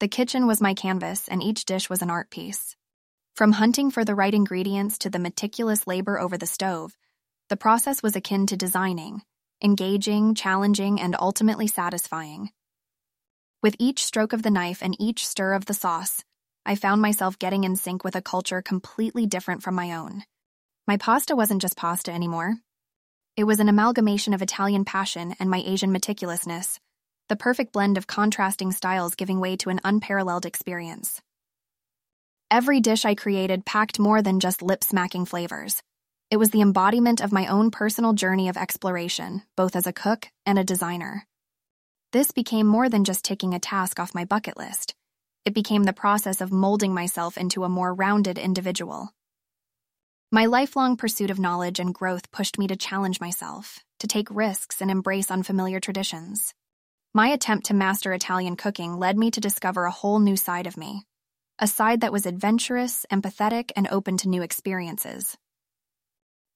The 0.00 0.08
kitchen 0.08 0.46
was 0.46 0.62
my 0.62 0.72
canvas, 0.72 1.28
and 1.28 1.42
each 1.42 1.66
dish 1.66 1.90
was 1.90 2.00
an 2.00 2.08
art 2.08 2.30
piece. 2.30 2.76
From 3.36 3.52
hunting 3.52 3.90
for 3.90 4.06
the 4.06 4.14
right 4.14 4.32
ingredients 4.32 4.96
to 4.98 5.10
the 5.10 5.18
meticulous 5.18 5.86
labor 5.86 6.18
over 6.18 6.38
the 6.38 6.46
stove, 6.46 6.96
the 7.50 7.58
process 7.58 8.02
was 8.02 8.16
akin 8.16 8.46
to 8.46 8.56
designing, 8.56 9.20
engaging, 9.62 10.34
challenging, 10.34 10.98
and 10.98 11.14
ultimately 11.20 11.66
satisfying. 11.66 12.50
With 13.64 13.76
each 13.78 14.04
stroke 14.04 14.34
of 14.34 14.42
the 14.42 14.50
knife 14.50 14.82
and 14.82 14.94
each 15.00 15.26
stir 15.26 15.54
of 15.54 15.64
the 15.64 15.72
sauce, 15.72 16.22
I 16.66 16.74
found 16.74 17.00
myself 17.00 17.38
getting 17.38 17.64
in 17.64 17.76
sync 17.76 18.04
with 18.04 18.14
a 18.14 18.20
culture 18.20 18.60
completely 18.60 19.24
different 19.24 19.62
from 19.62 19.74
my 19.74 19.94
own. 19.94 20.24
My 20.86 20.98
pasta 20.98 21.34
wasn't 21.34 21.62
just 21.62 21.74
pasta 21.74 22.12
anymore. 22.12 22.56
It 23.38 23.44
was 23.44 23.60
an 23.60 23.70
amalgamation 23.70 24.34
of 24.34 24.42
Italian 24.42 24.84
passion 24.84 25.34
and 25.40 25.48
my 25.48 25.62
Asian 25.64 25.94
meticulousness, 25.94 26.78
the 27.30 27.36
perfect 27.36 27.72
blend 27.72 27.96
of 27.96 28.06
contrasting 28.06 28.70
styles 28.70 29.14
giving 29.14 29.40
way 29.40 29.56
to 29.56 29.70
an 29.70 29.80
unparalleled 29.82 30.44
experience. 30.44 31.22
Every 32.50 32.82
dish 32.82 33.06
I 33.06 33.14
created 33.14 33.64
packed 33.64 33.98
more 33.98 34.20
than 34.20 34.40
just 34.40 34.60
lip 34.60 34.84
smacking 34.84 35.24
flavors. 35.24 35.82
It 36.30 36.36
was 36.36 36.50
the 36.50 36.60
embodiment 36.60 37.22
of 37.22 37.32
my 37.32 37.46
own 37.46 37.70
personal 37.70 38.12
journey 38.12 38.50
of 38.50 38.58
exploration, 38.58 39.40
both 39.56 39.74
as 39.74 39.86
a 39.86 39.92
cook 39.94 40.28
and 40.44 40.58
a 40.58 40.64
designer. 40.64 41.26
This 42.14 42.30
became 42.30 42.68
more 42.68 42.88
than 42.88 43.02
just 43.02 43.24
ticking 43.24 43.54
a 43.54 43.58
task 43.58 43.98
off 43.98 44.14
my 44.14 44.24
bucket 44.24 44.56
list. 44.56 44.94
It 45.44 45.52
became 45.52 45.82
the 45.82 45.92
process 45.92 46.40
of 46.40 46.52
molding 46.52 46.94
myself 46.94 47.36
into 47.36 47.64
a 47.64 47.68
more 47.68 47.92
rounded 47.92 48.38
individual. 48.38 49.10
My 50.30 50.46
lifelong 50.46 50.96
pursuit 50.96 51.32
of 51.32 51.40
knowledge 51.40 51.80
and 51.80 51.92
growth 51.92 52.30
pushed 52.30 52.56
me 52.56 52.68
to 52.68 52.76
challenge 52.76 53.20
myself, 53.20 53.80
to 53.98 54.06
take 54.06 54.30
risks 54.30 54.80
and 54.80 54.92
embrace 54.92 55.28
unfamiliar 55.28 55.80
traditions. 55.80 56.54
My 57.14 57.30
attempt 57.30 57.66
to 57.66 57.74
master 57.74 58.12
Italian 58.12 58.54
cooking 58.54 58.96
led 58.96 59.18
me 59.18 59.32
to 59.32 59.40
discover 59.40 59.84
a 59.84 59.90
whole 59.90 60.20
new 60.20 60.36
side 60.36 60.68
of 60.68 60.76
me, 60.76 61.02
a 61.58 61.66
side 61.66 62.02
that 62.02 62.12
was 62.12 62.26
adventurous, 62.26 63.04
empathetic, 63.10 63.72
and 63.74 63.88
open 63.90 64.18
to 64.18 64.28
new 64.28 64.42
experiences. 64.42 65.36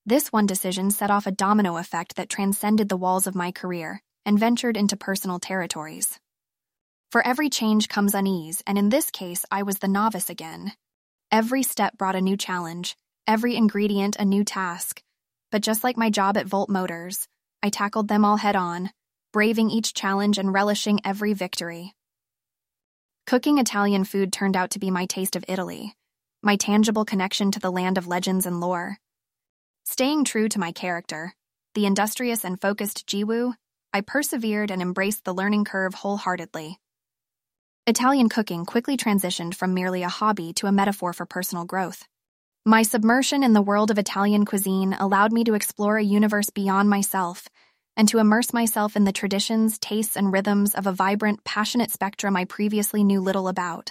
This 0.06 0.30
one 0.30 0.46
decision 0.46 0.92
set 0.92 1.10
off 1.10 1.26
a 1.26 1.32
domino 1.32 1.78
effect 1.78 2.14
that 2.14 2.28
transcended 2.28 2.88
the 2.88 2.96
walls 2.96 3.26
of 3.26 3.34
my 3.34 3.50
career 3.50 4.02
and 4.28 4.38
ventured 4.38 4.76
into 4.76 4.94
personal 4.94 5.38
territories. 5.38 6.20
For 7.10 7.26
every 7.26 7.48
change 7.48 7.88
comes 7.88 8.12
unease, 8.12 8.62
and 8.66 8.76
in 8.76 8.90
this 8.90 9.10
case, 9.10 9.46
I 9.50 9.62
was 9.62 9.78
the 9.78 9.88
novice 9.88 10.28
again. 10.28 10.72
Every 11.32 11.62
step 11.62 11.96
brought 11.96 12.14
a 12.14 12.20
new 12.20 12.36
challenge, 12.36 12.94
every 13.26 13.56
ingredient 13.56 14.16
a 14.16 14.26
new 14.26 14.44
task. 14.44 15.02
But 15.50 15.62
just 15.62 15.82
like 15.82 15.96
my 15.96 16.10
job 16.10 16.36
at 16.36 16.46
Volt 16.46 16.68
Motors, 16.68 17.26
I 17.62 17.70
tackled 17.70 18.08
them 18.08 18.22
all 18.22 18.36
head 18.36 18.54
on, 18.54 18.90
braving 19.32 19.70
each 19.70 19.94
challenge 19.94 20.36
and 20.36 20.52
relishing 20.52 21.00
every 21.06 21.32
victory. 21.32 21.94
Cooking 23.26 23.56
Italian 23.56 24.04
food 24.04 24.30
turned 24.30 24.58
out 24.58 24.72
to 24.72 24.78
be 24.78 24.90
my 24.90 25.06
taste 25.06 25.36
of 25.36 25.44
Italy, 25.48 25.94
my 26.42 26.56
tangible 26.56 27.06
connection 27.06 27.50
to 27.52 27.60
the 27.60 27.72
land 27.72 27.96
of 27.96 28.06
legends 28.06 28.44
and 28.44 28.60
lore. 28.60 28.98
Staying 29.84 30.24
true 30.24 30.50
to 30.50 30.60
my 30.60 30.70
character, 30.70 31.32
the 31.74 31.86
industrious 31.86 32.44
and 32.44 32.60
focused 32.60 33.06
Jiwoo, 33.06 33.54
I 33.98 34.00
persevered 34.00 34.70
and 34.70 34.80
embraced 34.80 35.24
the 35.24 35.34
learning 35.34 35.64
curve 35.64 35.92
wholeheartedly. 35.92 36.78
Italian 37.84 38.28
cooking 38.28 38.64
quickly 38.64 38.96
transitioned 38.96 39.56
from 39.56 39.74
merely 39.74 40.04
a 40.04 40.08
hobby 40.08 40.52
to 40.52 40.68
a 40.68 40.72
metaphor 40.72 41.12
for 41.12 41.26
personal 41.26 41.64
growth. 41.64 42.04
My 42.64 42.82
submersion 42.82 43.42
in 43.42 43.54
the 43.54 43.62
world 43.62 43.90
of 43.90 43.98
Italian 43.98 44.44
cuisine 44.44 44.92
allowed 45.00 45.32
me 45.32 45.42
to 45.42 45.54
explore 45.54 45.96
a 45.96 46.04
universe 46.04 46.48
beyond 46.48 46.88
myself 46.88 47.48
and 47.96 48.08
to 48.08 48.18
immerse 48.20 48.52
myself 48.52 48.94
in 48.94 49.02
the 49.02 49.10
traditions, 49.10 49.80
tastes, 49.80 50.16
and 50.16 50.32
rhythms 50.32 50.76
of 50.76 50.86
a 50.86 50.92
vibrant, 50.92 51.42
passionate 51.42 51.90
spectrum 51.90 52.36
I 52.36 52.44
previously 52.44 53.02
knew 53.02 53.20
little 53.20 53.48
about. 53.48 53.90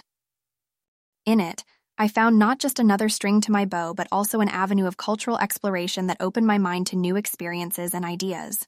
In 1.26 1.38
it, 1.38 1.64
I 1.98 2.08
found 2.08 2.38
not 2.38 2.60
just 2.60 2.78
another 2.78 3.10
string 3.10 3.42
to 3.42 3.52
my 3.52 3.66
bow, 3.66 3.92
but 3.92 4.08
also 4.10 4.40
an 4.40 4.48
avenue 4.48 4.86
of 4.86 4.96
cultural 4.96 5.36
exploration 5.36 6.06
that 6.06 6.16
opened 6.18 6.46
my 6.46 6.56
mind 6.56 6.86
to 6.86 6.96
new 6.96 7.16
experiences 7.16 7.92
and 7.92 8.06
ideas. 8.06 8.66